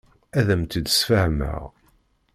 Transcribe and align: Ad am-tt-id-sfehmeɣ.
Ad 0.39 0.47
am-tt-id-sfehmeɣ. 0.53 1.61